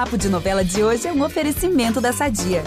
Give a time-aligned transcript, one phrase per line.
[0.00, 2.62] Papo de Novela de hoje é um oferecimento da Sadia.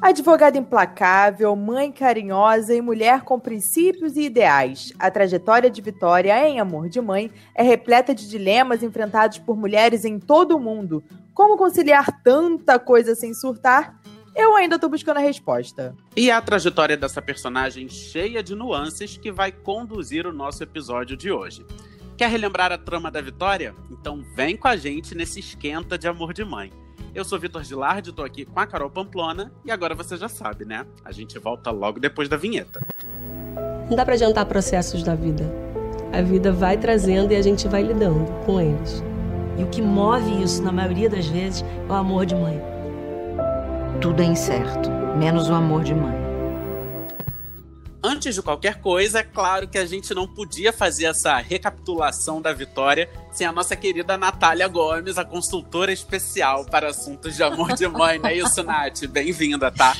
[0.00, 4.94] Advogada implacável, mãe carinhosa e mulher com princípios e ideais.
[4.98, 10.06] A trajetória de Vitória em Amor de Mãe é repleta de dilemas enfrentados por mulheres
[10.06, 11.04] em todo o mundo.
[11.34, 14.00] Como conciliar tanta coisa sem surtar?
[14.34, 15.94] Eu ainda tô buscando a resposta.
[16.16, 21.30] E a trajetória dessa personagem cheia de nuances que vai conduzir o nosso episódio de
[21.30, 21.64] hoje.
[22.16, 23.74] Quer relembrar a trama da Vitória?
[23.88, 26.72] Então vem com a gente nesse esquenta de amor de mãe.
[27.14, 30.64] Eu sou Vitor Gilardi, tô aqui com a Carol Pamplona e agora você já sabe,
[30.64, 30.84] né?
[31.04, 32.80] A gente volta logo depois da vinheta.
[33.88, 35.44] Não dá para adiantar processos da vida.
[36.12, 39.00] A vida vai trazendo e a gente vai lidando com eles.
[39.56, 42.73] E o que move isso, na maioria das vezes, é o amor de mãe.
[44.04, 46.14] Tudo é incerto, menos o amor de mãe.
[48.02, 52.52] Antes de qualquer coisa, é claro que a gente não podia fazer essa recapitulação da
[52.52, 57.88] vitória sem a nossa querida Natália Gomes, a consultora especial para assuntos de amor de
[57.88, 59.06] mãe, não é isso, Nath?
[59.06, 59.94] Bem-vinda, tá?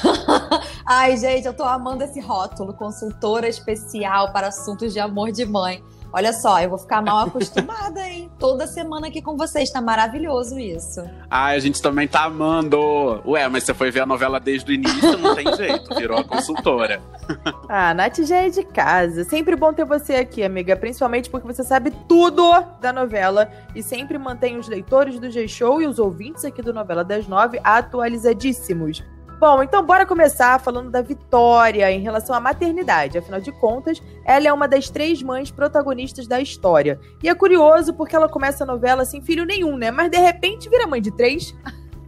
[0.84, 5.82] Ai, gente, eu tô amando esse rótulo, consultora especial para assuntos de amor de mãe.
[6.12, 8.30] Olha só, eu vou ficar mal acostumada, hein?
[8.38, 11.02] Toda semana aqui com vocês, tá maravilhoso isso.
[11.30, 13.22] Ai, a gente também tá amando.
[13.26, 16.24] Ué, mas você foi ver a novela desde o início, não tem jeito, virou a
[16.24, 17.00] consultora.
[17.68, 19.24] ah, a Nath já é de casa.
[19.24, 22.42] Sempre bom ter você aqui, amiga, principalmente porque você sabe tudo
[22.80, 27.04] da novela e sempre mantém os leitores do G-Show e os ouvintes aqui do Novela
[27.04, 29.02] das Nove atualizadíssimos.
[29.40, 33.16] Bom, então bora começar falando da Vitória em relação à maternidade.
[33.16, 37.00] Afinal de contas, ela é uma das três mães protagonistas da história.
[37.22, 39.90] E é curioso porque ela começa a novela sem filho nenhum, né?
[39.90, 41.54] Mas de repente vira mãe de três.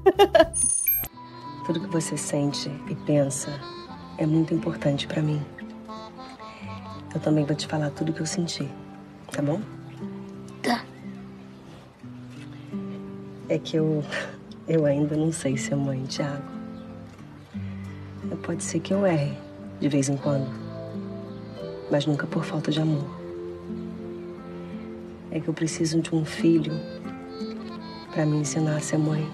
[1.64, 3.48] Tudo que você sente e pensa
[4.18, 5.42] é muito importante para mim.
[7.14, 8.68] Eu também vou te falar tudo que eu senti,
[9.30, 9.60] tá bom?
[10.62, 10.84] Tá.
[13.48, 14.04] É que eu
[14.66, 16.51] eu ainda não sei ser mãe, Thiago.
[18.42, 19.38] Pode ser que eu erre
[19.80, 20.50] de vez em quando,
[21.90, 23.08] mas nunca por falta de amor.
[25.30, 26.72] É que eu preciso de um filho
[28.10, 29.30] para me ensinar a ser mãe.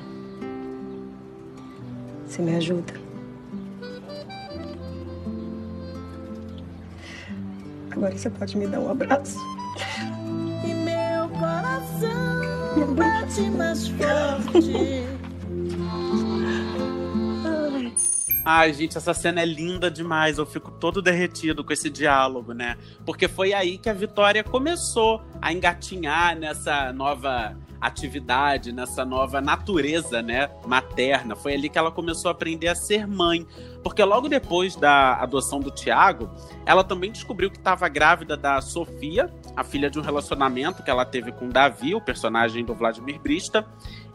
[2.27, 2.93] Você me ajuda?
[7.91, 9.39] Agora você pode me dar um abraço.
[10.65, 15.08] E meu coração bate mais forte.
[18.50, 20.38] Ai, gente, essa cena é linda demais.
[20.38, 22.78] Eu fico todo derretido com esse diálogo, né?
[23.04, 30.22] Porque foi aí que a Vitória começou a engatinhar nessa nova atividade, nessa nova natureza,
[30.22, 31.37] né, materna.
[31.37, 33.47] Foi ali que ela começou a aprender a ser mãe,
[33.83, 36.31] porque logo depois da adoção do Tiago,
[36.66, 41.05] ela também descobriu que estava grávida da Sofia, a filha de um relacionamento que ela
[41.05, 43.66] teve com Davi, o personagem do Vladimir Brista,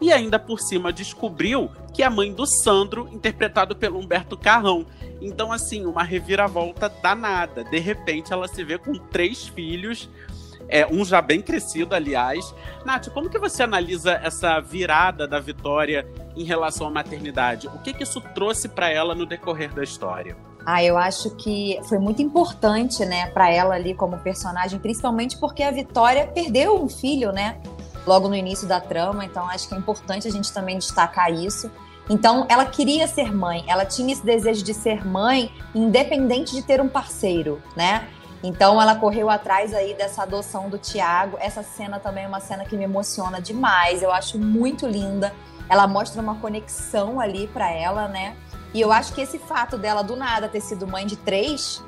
[0.02, 4.86] e ainda por cima descobriu que é a mãe do Sandro, interpretado pelo Humberto Carrão.
[5.22, 7.64] Então, assim, uma reviravolta danada.
[7.64, 10.10] De repente, ela se vê com três filhos
[10.74, 12.54] é, um já bem crescido, aliás.
[12.84, 17.68] Nath, como que você analisa essa virada da Vitória em relação à maternidade?
[17.68, 20.36] O que, que isso trouxe para ela no decorrer da história?
[20.66, 25.62] Ah, eu acho que foi muito importante, né, para ela ali como personagem, principalmente porque
[25.62, 27.62] a Vitória perdeu um filho, né,
[28.08, 31.70] logo no início da trama, então acho que é importante a gente também destacar isso.
[32.10, 36.82] Então, ela queria ser mãe, ela tinha esse desejo de ser mãe, independente de ter
[36.82, 38.08] um parceiro, né?
[38.44, 41.38] Então ela correu atrás aí dessa adoção do Tiago.
[41.40, 44.04] Essa cena também é uma cena que me emociona demais.
[44.04, 45.34] Eu acho muito linda.
[45.70, 48.36] Ela mostra uma conexão ali para ela, né?
[48.74, 51.82] E eu acho que esse fato dela do nada ter sido mãe de três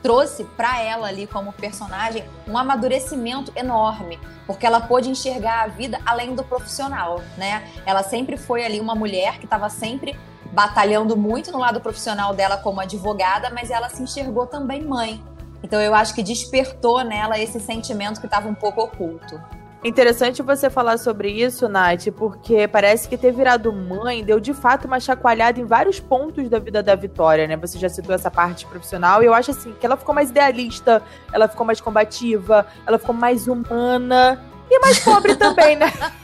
[0.00, 6.00] trouxe para ela ali como personagem um amadurecimento enorme, porque ela pôde enxergar a vida
[6.06, 7.68] além do profissional, né?
[7.84, 10.18] Ela sempre foi ali uma mulher que estava sempre
[10.52, 15.22] batalhando muito no lado profissional dela como advogada, mas ela se enxergou também mãe.
[15.62, 19.40] Então eu acho que despertou nela esse sentimento que estava um pouco oculto.
[19.82, 24.86] Interessante você falar sobre isso, Nath, porque parece que ter virado mãe deu de fato
[24.86, 27.56] uma chacoalhada em vários pontos da vida da Vitória, né?
[27.56, 31.02] Você já citou essa parte profissional, e eu acho assim que ela ficou mais idealista,
[31.32, 35.90] ela ficou mais combativa, ela ficou mais humana e mais pobre também, né?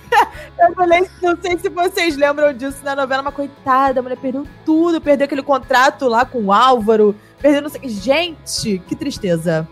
[0.59, 4.47] Eu falei, não sei se vocês lembram disso na novela, mas coitada, a mulher perdeu
[4.65, 7.88] tudo, perdeu aquele contrato lá com o Álvaro, perdeu não sei.
[7.88, 9.69] Gente, que tristeza.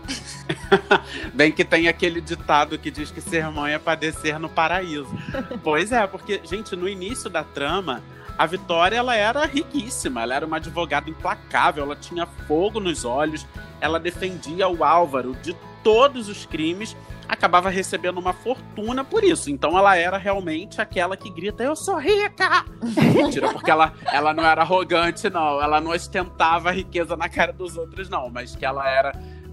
[1.33, 5.09] Bem que tem aquele ditado que diz que ser mãe é padecer no paraíso.
[5.63, 8.03] pois é, porque, gente, no início da trama,
[8.37, 13.45] a Vitória ela era riquíssima, ela era uma advogada implacável, ela tinha fogo nos olhos,
[13.79, 16.97] ela defendia o Álvaro de todos os crimes,
[17.29, 19.51] acabava recebendo uma fortuna por isso.
[19.51, 22.65] Então ela era realmente aquela que grita: Eu sou rica!
[23.13, 25.61] Mentira, porque ela, ela não era arrogante, não.
[25.61, 28.31] Ela não ostentava riqueza na cara dos outros, não.
[28.31, 29.11] Mas que ela era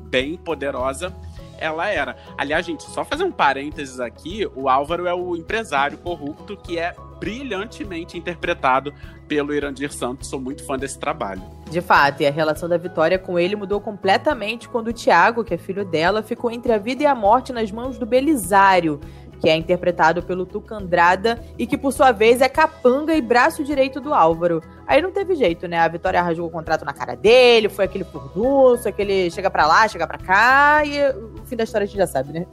[0.08, 1.14] bem poderosa
[1.58, 2.17] ela era.
[2.37, 6.93] Aliás, gente, só fazer um parênteses aqui: o Álvaro é o empresário corrupto que é
[7.23, 8.93] brilhantemente interpretado
[9.29, 10.29] pelo Irandir Santos.
[10.29, 11.41] Sou muito fã desse trabalho.
[11.71, 15.55] De fato, e a relação da Vitória com ele mudou completamente quando o Tiago, que
[15.55, 19.01] é filho dela, ficou entre a vida e a morte nas mãos do Belisário,
[19.41, 24.01] que é interpretado pelo Tucandrada e que, por sua vez, é capanga e braço direito
[24.01, 24.61] do Álvaro.
[24.85, 25.79] Aí não teve jeito, né?
[25.79, 29.87] A Vitória rasgou o contrato na cara dele, foi aquele furdunço, aquele chega pra lá,
[29.87, 31.01] chega pra cá, e
[31.41, 32.47] o fim da história a gente já sabe, né?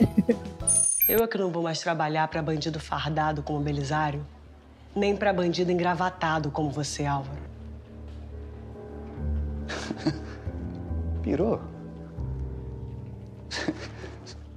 [1.07, 4.23] Eu é que não vou mais trabalhar pra bandido fardado como Belisário,
[4.95, 7.39] nem pra bandido engravatado como você, Álvaro.
[11.21, 11.61] Pirou?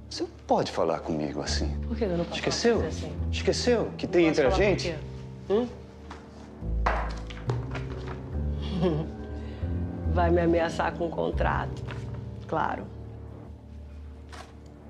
[0.09, 1.69] Você pode falar comigo assim?
[1.87, 2.75] Por que eu não posso Esqueceu?
[2.77, 3.11] falar assim?
[3.31, 4.95] Esqueceu que tem entre a gente?
[5.49, 5.67] Hum?
[10.13, 11.81] Vai me ameaçar com um contrato.
[12.47, 12.85] Claro.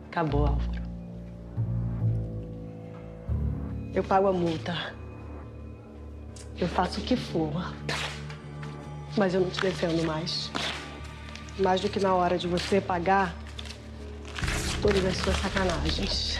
[0.07, 0.83] Acabou, Álvaro.
[3.93, 4.73] Eu pago a multa.
[6.59, 7.73] Eu faço o que for.
[9.17, 10.51] Mas eu não te defendo mais.
[11.59, 13.35] Mais do que na hora de você pagar
[14.81, 16.39] todas as suas sacanagens.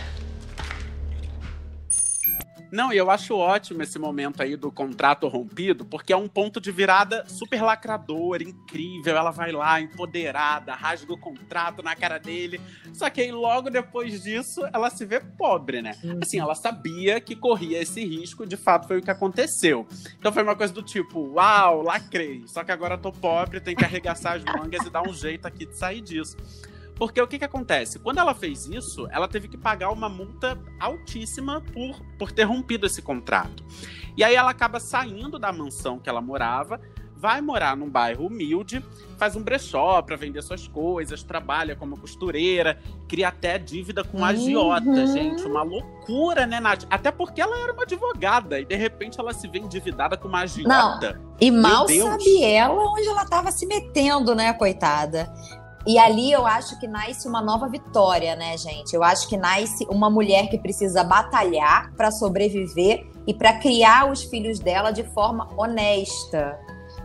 [2.74, 6.60] Não, e eu acho ótimo esse momento aí do contrato rompido, porque é um ponto
[6.60, 9.16] de virada super lacrador, incrível.
[9.16, 12.60] Ela vai lá, empoderada, rasga o contrato na cara dele.
[12.92, 15.92] Só que aí, logo depois disso, ela se vê pobre, né?
[16.20, 19.86] Assim, ela sabia que corria esse risco, de fato foi o que aconteceu.
[20.18, 22.42] Então foi uma coisa do tipo, uau, lacrei.
[22.48, 25.68] Só que agora tô pobre, tenho que arregaçar as mangas e dar um jeito aqui
[25.68, 26.36] de sair disso.
[26.96, 28.00] Porque o que, que acontece?
[28.00, 32.86] Quando ela fez isso, ela teve que pagar uma multa altíssima por, por ter rompido
[32.86, 33.64] esse contrato.
[34.16, 36.80] E aí ela acaba saindo da mansão que ela morava,
[37.16, 38.84] vai morar num bairro humilde,
[39.18, 44.26] faz um brechó para vender suas coisas, trabalha como costureira, cria até dívida com um
[44.26, 45.08] agiota, Uhum.
[45.08, 45.44] gente.
[45.46, 46.84] Uma loucura, né, Nath?
[46.90, 50.42] Até porque ela era uma advogada e de repente ela se vê endividada com uma
[50.42, 51.20] agiota.
[51.40, 52.04] E Meu mal Deus.
[52.10, 55.34] sabe ela onde ela estava se metendo, né, coitada.
[55.86, 58.94] E ali eu acho que nasce uma nova vitória, né, gente?
[58.94, 64.24] Eu acho que nasce uma mulher que precisa batalhar para sobreviver e para criar os
[64.24, 66.58] filhos dela de forma honesta.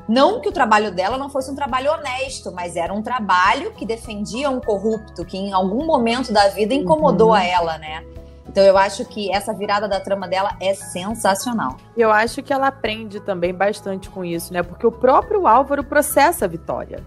[0.08, 3.84] Não que o trabalho dela não fosse um trabalho honesto, mas era um trabalho que
[3.84, 7.34] defendia um corrupto, que em algum momento da vida incomodou Uhum.
[7.34, 8.04] a ela, né?
[8.48, 11.76] Então eu acho que essa virada da trama dela é sensacional.
[11.96, 14.62] Eu acho que ela aprende também bastante com isso, né?
[14.62, 17.04] Porque o próprio Álvaro processa a Vitória.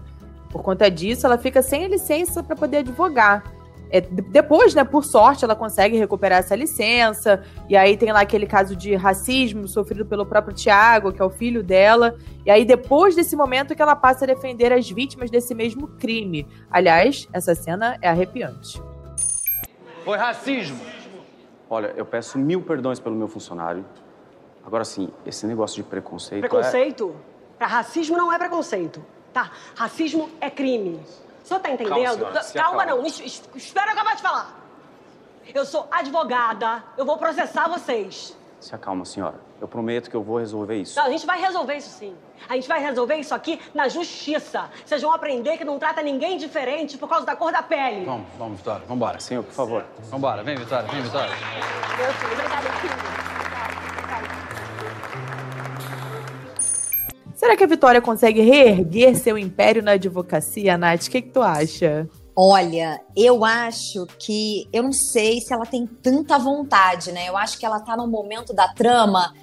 [0.52, 3.42] Por conta disso, ela fica sem a licença para poder advogar.
[3.90, 7.42] É, depois, né, por sorte, ela consegue recuperar essa licença.
[7.68, 11.28] E aí tem lá aquele caso de racismo sofrido pelo próprio Tiago, que é o
[11.30, 12.16] filho dela.
[12.46, 16.46] E aí, depois desse momento, que ela passa a defender as vítimas desse mesmo crime.
[16.70, 18.80] Aliás, essa cena é arrepiante.
[20.04, 20.80] Foi racismo.
[21.68, 23.84] Olha, eu peço mil perdões pelo meu funcionário.
[24.64, 26.44] Agora sim, esse negócio de preconceito.
[26.44, 27.14] é- Preconceito?
[27.58, 29.50] Pra racismo não é preconceito, tá?
[29.74, 31.00] Racismo é crime.
[31.44, 31.94] O senhor tá entendendo?
[31.94, 33.00] Calma, senhora, se Calma, acalma.
[33.02, 33.06] não.
[33.06, 34.58] Es- es- Espera eu acabar de falar.
[35.52, 36.84] Eu sou advogada.
[36.96, 38.36] Eu vou processar vocês.
[38.60, 39.34] Se acalma, senhora.
[39.60, 40.96] Eu prometo que eu vou resolver isso.
[40.96, 42.16] Não, a gente vai resolver isso sim.
[42.48, 44.70] A gente vai resolver isso aqui na justiça.
[44.86, 48.04] Vocês vão aprender que não trata ninguém diferente por causa da cor da pele.
[48.04, 48.86] Vamos, vamos, Vitória.
[48.86, 49.18] Vambora.
[49.18, 49.84] Senhor, por favor.
[50.10, 50.44] Vambora.
[50.44, 50.88] Vem, Vitória.
[50.88, 51.32] Vem, Vitória.
[51.98, 53.21] Meu filho, obrigada, filho.
[57.42, 61.06] Será que a Vitória consegue reerguer seu império na advocacia, Nath?
[61.06, 62.08] O que, que tu acha?
[62.36, 64.68] Olha, eu acho que.
[64.72, 67.28] Eu não sei se ela tem tanta vontade, né?
[67.28, 69.34] Eu acho que ela tá num momento da trama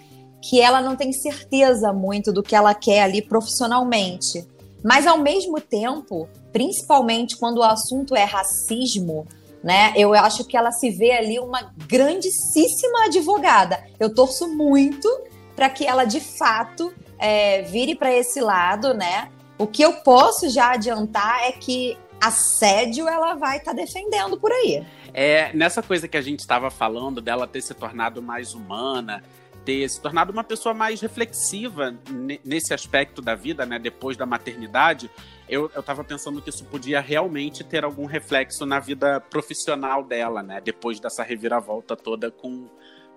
[0.42, 4.48] que ela não tem certeza muito do que ela quer ali profissionalmente.
[4.82, 9.28] Mas ao mesmo tempo, principalmente quando o assunto é racismo,
[9.62, 9.92] né?
[9.98, 13.84] Eu acho que ela se vê ali uma grandíssima advogada.
[14.00, 15.06] Eu torço muito
[15.60, 19.30] para que ela de fato é, vire para esse lado, né?
[19.58, 24.86] O que eu posso já adiantar é que assédio ela vai estar defendendo por aí.
[25.14, 29.22] É, nessa coisa que a gente estava falando dela ter se tornado mais humana,
[29.66, 34.26] ter se tornado uma pessoa mais reflexiva ne- nesse aspecto da vida, né, depois da
[34.26, 35.12] maternidade,
[35.50, 40.42] eu, eu tava pensando que isso podia realmente ter algum reflexo na vida profissional dela,
[40.42, 42.70] né, depois dessa reviravolta toda com,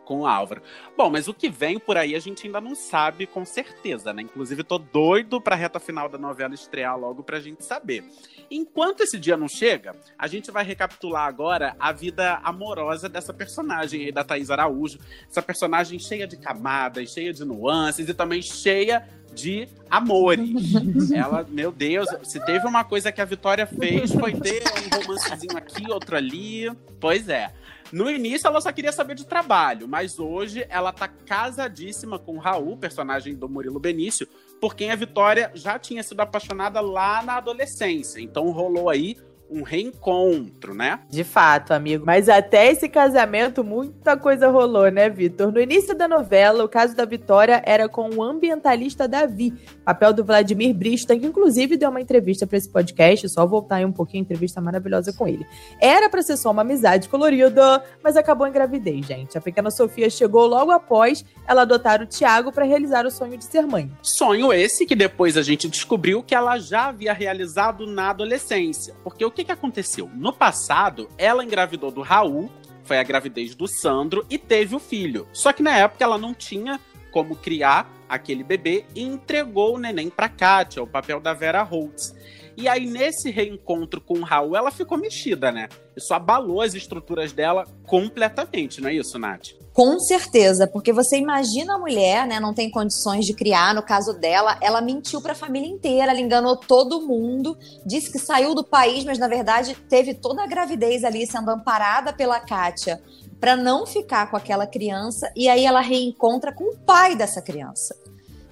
[0.04, 0.62] com o Álvaro.
[0.96, 4.22] Bom, mas o que vem por aí a gente ainda não sabe com certeza, né?
[4.22, 8.04] Inclusive, tô doido pra reta final da novela estrear logo pra gente saber.
[8.50, 14.04] Enquanto esse dia não chega, a gente vai recapitular agora a vida amorosa dessa personagem
[14.04, 14.98] aí da Thaís Araújo.
[15.28, 20.50] Essa personagem cheia de camadas, cheia de nuances e também cheia de amores.
[21.12, 25.56] Ela, meu Deus, se teve uma coisa que a Vitória fez foi ter um romancezinho
[25.56, 26.70] aqui, outro ali.
[27.00, 27.52] Pois é.
[27.92, 32.76] No início ela só queria saber de trabalho, mas hoje ela tá casadíssima com Raul,
[32.78, 34.26] personagem do Murilo Benício,
[34.58, 38.18] por quem a Vitória já tinha sido apaixonada lá na adolescência.
[38.18, 39.18] Então rolou aí
[39.52, 41.00] um reencontro, né?
[41.08, 42.04] De fato, amigo.
[42.06, 45.52] Mas até esse casamento, muita coisa rolou, né, Vitor?
[45.52, 49.52] No início da novela, o caso da Vitória era com o ambientalista Davi,
[49.84, 53.84] papel do Vladimir Brista, que inclusive deu uma entrevista para esse podcast, só voltar aí
[53.84, 55.46] um pouquinho, entrevista maravilhosa com ele.
[55.80, 59.36] Era para ser só uma amizade colorida, mas acabou em gravidez, gente.
[59.36, 63.44] A pequena Sofia chegou logo após ela adotar o Tiago para realizar o sonho de
[63.44, 63.90] ser mãe.
[64.02, 68.94] Sonho esse que depois a gente descobriu que ela já havia realizado na adolescência.
[69.02, 70.08] Porque o que, que aconteceu?
[70.14, 72.50] No passado, ela engravidou do Raul,
[72.84, 75.26] foi a gravidez do Sandro, e teve o filho.
[75.32, 76.80] Só que na época ela não tinha
[77.10, 82.14] como criar aquele bebê e entregou o neném para Kátia, o papel da Vera Holtz.
[82.56, 85.68] E aí, nesse reencontro com o Raul, ela ficou mexida, né?
[85.96, 89.61] Isso abalou as estruturas dela completamente, não é isso, Nath?
[89.72, 94.12] Com certeza, porque você imagina a mulher, né, não tem condições de criar, no caso
[94.12, 98.62] dela, ela mentiu para a família inteira, ela enganou todo mundo, disse que saiu do
[98.62, 103.02] país, mas na verdade teve toda a gravidez ali sendo amparada pela Kátia
[103.40, 107.96] para não ficar com aquela criança e aí ela reencontra com o pai dessa criança,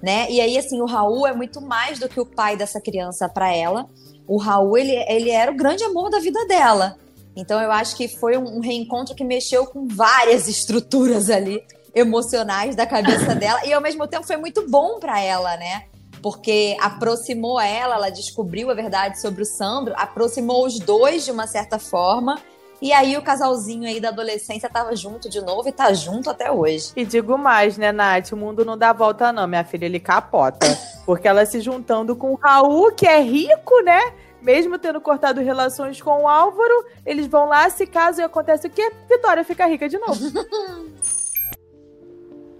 [0.01, 0.29] né?
[0.29, 3.53] E aí assim, o Raul é muito mais do que o pai dessa criança para
[3.53, 3.87] ela.
[4.27, 6.97] O Raul, ele, ele era o grande amor da vida dela.
[7.35, 12.85] Então eu acho que foi um reencontro que mexeu com várias estruturas ali emocionais da
[12.85, 15.83] cabeça dela e ao mesmo tempo foi muito bom para ela, né?
[16.21, 21.47] Porque aproximou ela, ela descobriu a verdade sobre o Sandro, aproximou os dois de uma
[21.47, 22.39] certa forma.
[22.81, 26.51] E aí o casalzinho aí da adolescência tava junto de novo e tá junto até
[26.51, 26.91] hoje.
[26.95, 28.31] E digo mais, né, Nath?
[28.31, 29.47] O mundo não dá volta, não.
[29.47, 30.65] Minha filha, ele capota.
[31.05, 33.99] Porque ela se juntando com o Raul, que é rico, né?
[34.41, 38.69] Mesmo tendo cortado relações com o Álvaro, eles vão lá, se casam e acontece o
[38.69, 38.91] quê?
[39.09, 40.19] Vitória fica rica de novo.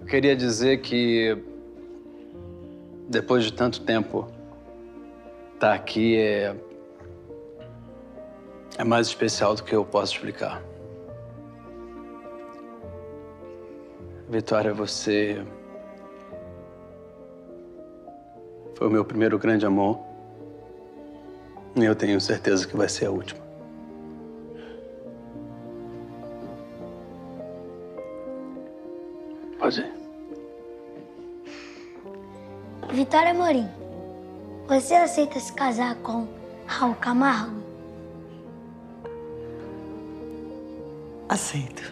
[0.00, 1.36] Eu queria dizer que
[3.08, 4.28] depois de tanto tempo
[5.54, 6.54] estar tá aqui é
[8.78, 10.62] é mais especial do que eu posso explicar.
[14.28, 15.44] Vitória, você
[18.74, 20.11] foi o meu primeiro grande amor.
[21.76, 23.40] Eu tenho certeza que vai ser a última.
[29.58, 29.92] Pode ir.
[32.92, 33.68] Vitória Morim,
[34.66, 36.26] você aceita se casar com
[36.66, 37.62] Raul Camargo?
[41.28, 41.82] Aceito.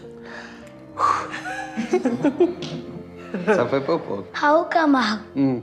[3.54, 4.26] Só foi por pouco.
[4.32, 5.62] Raul Camargo, Hum.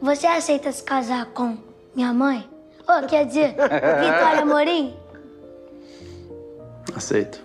[0.00, 1.56] você aceita se casar com
[1.94, 2.48] minha mãe?
[2.86, 4.96] Oh, quer dizer, Vitória Morim?
[6.94, 7.42] Aceito.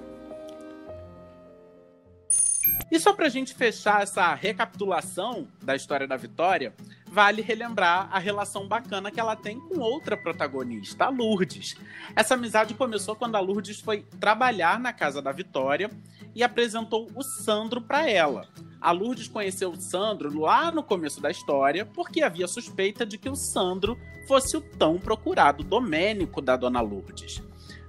[2.92, 6.74] E só pra gente fechar essa recapitulação da história da Vitória,
[7.08, 11.76] vale relembrar a relação bacana que ela tem com outra protagonista, a Lourdes.
[12.16, 15.90] Essa amizade começou quando a Lourdes foi trabalhar na casa da Vitória
[16.34, 18.48] e apresentou o Sandro para ela.
[18.82, 23.30] A Lourdes conheceu o Sandro lá no começo da história porque havia suspeita de que
[23.30, 27.42] o Sandro fosse o tão procurado Domênico da Dona Lourdes.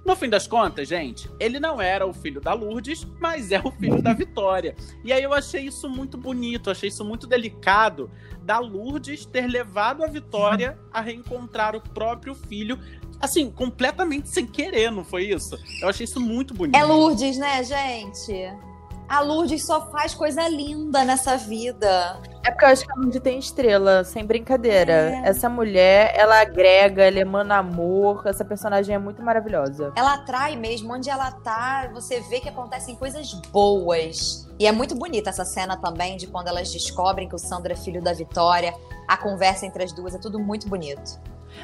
[0.03, 3.71] No fim das contas, gente, ele não era o filho da Lourdes, mas é o
[3.71, 4.75] filho da Vitória.
[5.03, 8.09] E aí eu achei isso muito bonito, achei isso muito delicado
[8.41, 12.79] da Lourdes ter levado a Vitória a reencontrar o próprio filho,
[13.19, 15.55] assim, completamente sem querer, não foi isso?
[15.79, 16.75] Eu achei isso muito bonito.
[16.75, 18.70] É Lourdes, né, gente?
[19.11, 22.17] A Lourdes só faz coisa linda nessa vida.
[22.45, 25.19] É porque eu acho que a Lourdes tem estrela, sem brincadeira.
[25.25, 28.25] Essa mulher, ela agrega, ela emana amor.
[28.25, 29.91] Essa personagem é muito maravilhosa.
[29.97, 34.49] Ela atrai mesmo, onde ela tá, você vê que acontecem coisas boas.
[34.57, 37.75] E é muito bonita essa cena também, de quando elas descobrem que o Sandro é
[37.75, 38.73] filho da Vitória.
[39.09, 41.19] A conversa entre as duas é tudo muito bonito.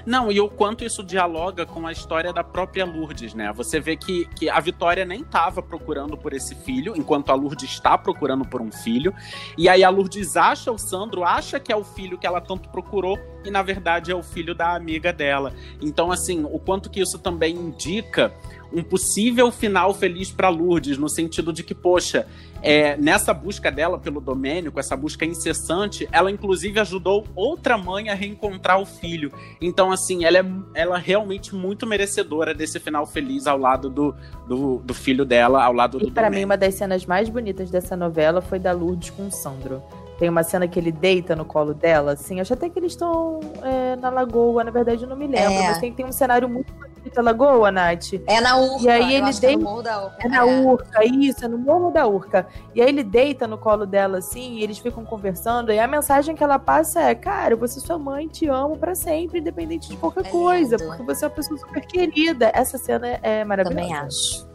[0.06, 3.52] Não, e o quanto isso dialoga com a história da própria Lourdes, né?
[3.54, 7.70] Você vê que, que a Vitória nem estava procurando por esse filho, enquanto a Lourdes
[7.70, 9.14] está procurando por um filho.
[9.58, 12.70] E aí a Lourdes acha o Sandro, acha que é o filho que ela tanto
[12.70, 15.54] procurou, e na verdade é o filho da amiga dela.
[15.82, 18.34] Então, assim, o quanto que isso também indica
[18.72, 22.28] um possível final feliz para Lourdes, no sentido de que, poxa,
[22.62, 28.14] é, nessa busca dela pelo Domênico, essa busca incessante, ela inclusive ajudou outra mãe a
[28.14, 29.32] reencontrar o filho.
[29.62, 34.16] Então, assim, ela é ela é realmente muito merecedora desse final feliz ao lado do,
[34.48, 37.70] do, do filho dela, ao lado do E pra mim, uma das cenas mais bonitas
[37.70, 39.82] dessa novela foi da Lourdes com o Sandro.
[40.18, 42.40] Tem uma cena que ele deita no colo dela, assim.
[42.40, 45.52] Acho até que eles estão é, na lagoa, na verdade eu não me lembro.
[45.52, 45.68] É.
[45.68, 48.14] Mas tem, tem um cenário muito bonito da lagoa, Nath.
[48.26, 48.84] É na Urca.
[48.84, 49.64] E aí ele que é no deita.
[49.64, 50.18] Morro da Urca.
[50.20, 52.48] É na Urca, isso, é no Morro da Urca.
[52.74, 55.72] E aí ele deita no colo dela, assim, e eles ficam conversando.
[55.72, 58.96] E a mensagem que ela passa é: Cara, você é sua mãe, te amo pra
[58.96, 62.52] sempre, independente de qualquer coisa, porque você é uma pessoa super querida.
[62.56, 63.88] Essa cena é maravilhosa.
[63.88, 64.47] Também acho.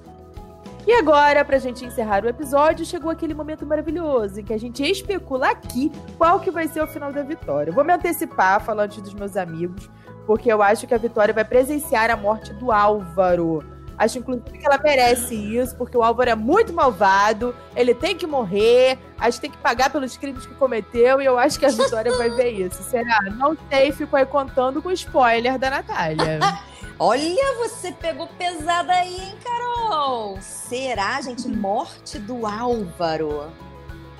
[0.85, 4.83] E agora, pra gente encerrar o episódio, chegou aquele momento maravilhoso em que a gente
[4.83, 7.73] especula aqui qual que vai ser o final da Vitória.
[7.73, 9.89] Vou me antecipar falando dos meus amigos,
[10.27, 13.63] porque eu acho que a Vitória vai presenciar a morte do Álvaro.
[13.97, 18.27] Acho, inclusive, que ela merece isso, porque o Álvaro é muito malvado, ele tem que
[18.27, 21.69] morrer, acho que tem que pagar pelos crimes que cometeu, e eu acho que a
[21.69, 22.83] Vitória vai ver isso.
[22.83, 23.21] Será?
[23.37, 26.41] Não sei, fico aí contando com spoiler da Natália.
[27.05, 30.39] Olha, você pegou pesada aí, hein, Carol?
[30.41, 33.51] Será, gente, morte do Álvaro?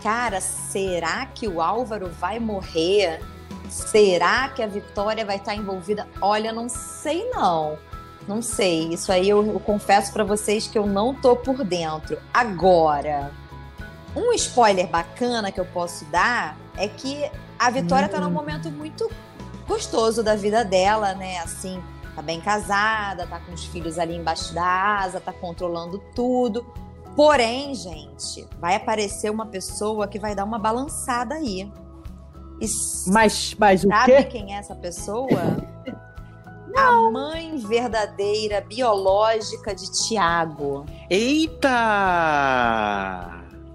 [0.03, 3.23] Cara, será que o Álvaro vai morrer?
[3.71, 6.09] Será que a Vitória vai estar envolvida?
[6.21, 7.79] Olha, não sei não.
[8.27, 8.89] Não sei.
[8.89, 12.19] Isso aí eu, eu confesso pra vocês que eu não tô por dentro.
[12.35, 13.31] Agora,
[14.17, 19.09] um spoiler bacana que eu posso dar é que a Vitória tá num momento muito
[19.69, 21.39] gostoso da vida dela, né?
[21.39, 21.81] Assim,
[22.15, 24.65] tá bem casada, tá com os filhos ali embaixo da
[24.99, 26.65] asa, tá controlando tudo.
[27.17, 31.71] Porém, gente, vai aparecer uma pessoa que vai dar uma balançada aí.
[32.61, 32.67] E
[33.09, 34.25] Mas, mas o sabe quê?
[34.25, 35.29] quem é essa pessoa?
[36.75, 40.87] A mãe verdadeira, biológica de Tiago.
[41.11, 41.69] Eita!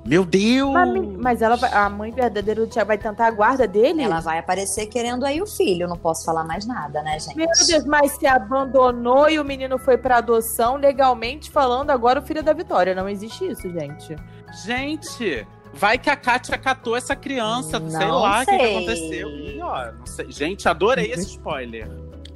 [0.08, 0.72] Meu Deus!
[0.72, 4.02] Mas, mas ela vai- a mãe verdadeira do Thiago vai tentar a guarda dele?
[4.02, 5.88] Ela vai aparecer querendo aí o filho.
[5.88, 7.36] Não posso falar mais nada, né, gente?
[7.36, 12.24] Meu Deus, mas se abandonou e o menino foi pra adoção, legalmente falando, agora o
[12.24, 12.96] filho é da Vitória.
[12.96, 14.16] Não existe isso, gente.
[14.66, 18.76] Gente, vai que a Kátia catou essa criança, sei Não lá o que, que sei.
[18.78, 19.30] aconteceu.
[19.30, 20.32] Ih, ó, não sei.
[20.32, 21.88] Gente, adorei esse spoiler.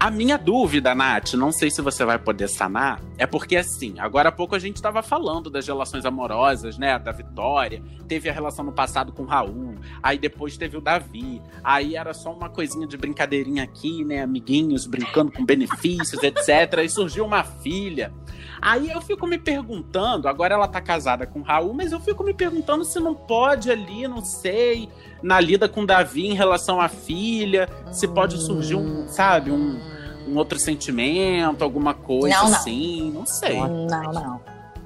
[0.02, 4.30] A minha dúvida, Nath, não sei se você vai poder sanar, é porque assim, agora
[4.30, 8.66] há pouco a gente tava falando das relações amorosas, né, da Vitória, teve a relação
[8.66, 12.88] no passado com o Raul, aí depois teve o Davi, aí era só uma coisinha
[12.88, 18.12] de brincadeirinha aqui, né, amiguinhos brincando com benefícios, etc, aí surgiu uma filha.
[18.60, 22.24] Aí eu fico me perguntando, agora ela tá casada com o Raul, mas eu fico
[22.24, 24.90] me perguntando se não pode ali, não sei,
[25.22, 29.80] na lida com Davi em relação à filha, se pode surgir um, sabe, um,
[30.28, 32.58] um outro sentimento, alguma coisa Não, não.
[32.58, 33.60] assim, não sei.
[33.60, 34.42] Não, não.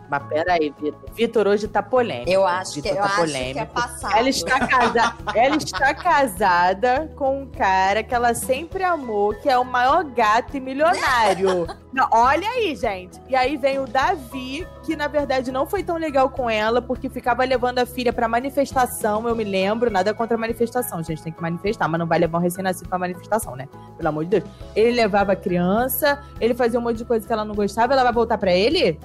[0.09, 1.09] Mas peraí, Vitor.
[1.13, 2.29] Vitor hoje tá polêmico.
[2.29, 4.17] Eu acho que, Vitor eu tá acho que é passado.
[4.17, 5.15] Ela está, casa...
[5.35, 10.55] ela está casada com um cara que ela sempre amou, que é o maior gato
[10.55, 11.67] e milionário.
[11.95, 13.21] Não, olha aí, gente.
[13.29, 17.07] E aí vem o Davi, que na verdade não foi tão legal com ela, porque
[17.07, 19.89] ficava levando a filha pra manifestação, eu me lembro.
[19.89, 21.23] Nada contra a manifestação, gente.
[21.23, 23.69] Tem que manifestar, mas não vai levar um recém-nascido pra manifestação, né?
[23.95, 24.43] Pelo amor de Deus.
[24.75, 28.03] Ele levava a criança, ele fazia um monte de coisa que ela não gostava, ela
[28.03, 28.99] vai voltar pra ele?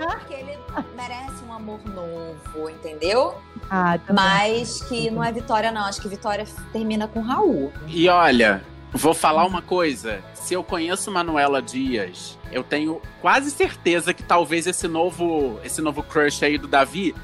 [0.00, 0.58] Acho que ele
[0.94, 3.34] merece um amor novo, entendeu?
[3.70, 5.82] Ah, tá Mas que não é Vitória, não.
[5.84, 7.72] Acho que Vitória termina com Raul.
[7.86, 10.20] E olha, vou falar uma coisa.
[10.34, 16.02] Se eu conheço Manuela Dias, eu tenho quase certeza que talvez esse novo, esse novo
[16.02, 17.14] crush aí do Davi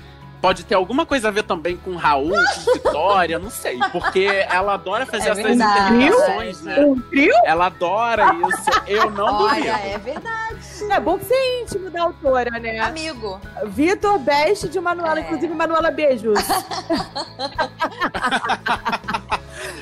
[0.40, 3.78] pode ter alguma coisa a ver também com Raul, com Vitória, não sei.
[3.92, 5.94] Porque ela adora fazer É essas verdade.
[5.94, 6.80] interpretações, né?
[6.80, 7.32] Um trio?
[7.44, 8.70] Ela adora isso.
[8.88, 9.68] Eu não duvido.
[9.68, 10.51] Olha, é verdade.
[10.90, 12.78] É bom que você é íntimo da autora, né?
[12.78, 13.40] Amigo.
[13.66, 15.22] Vitor Best de Manuela, É.
[15.22, 16.38] inclusive Manuela, beijos.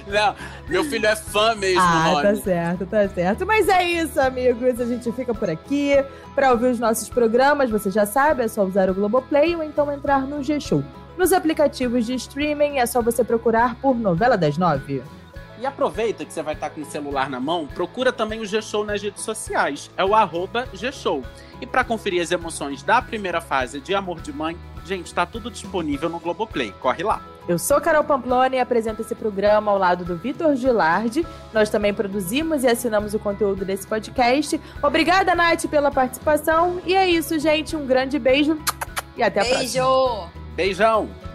[0.07, 0.35] Não,
[0.69, 2.23] meu filho é fã mesmo, ah, nome.
[2.23, 3.47] tá certo, tá certo.
[3.47, 4.81] Mas é isso, amigos.
[4.81, 5.95] A gente fica por aqui.
[6.35, 9.91] Pra ouvir os nossos programas, você já sabe, é só usar o Globoplay ou então
[9.93, 10.83] entrar no G-Show.
[11.17, 15.03] Nos aplicativos de streaming é só você procurar por Novela das Nove.
[15.61, 18.83] E aproveita que você vai estar com o celular na mão, procura também o G-Show
[18.83, 19.91] nas redes sociais.
[19.95, 21.23] É o arroba G-Show.
[21.61, 25.51] E para conferir as emoções da primeira fase de Amor de Mãe, gente, tá tudo
[25.51, 26.73] disponível no Globoplay.
[26.81, 27.23] Corre lá.
[27.47, 31.27] Eu sou Carol Pamplona e apresento esse programa ao lado do Vitor Gilardi.
[31.53, 34.59] Nós também produzimos e assinamos o conteúdo desse podcast.
[34.83, 36.81] Obrigada, Nath, pela participação.
[36.87, 37.77] E é isso, gente.
[37.77, 38.59] Um grande beijo
[39.15, 39.85] e até a próxima.
[39.85, 40.31] Beijo!
[40.57, 41.30] Beijão!